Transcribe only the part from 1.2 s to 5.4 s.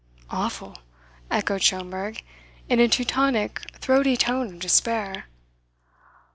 echoed Schomberg, in a Teutonic throaty tone of despair.